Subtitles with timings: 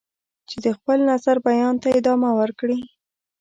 [0.49, 2.79] چې د خپل نظر بیان ته ادامه ورکړي.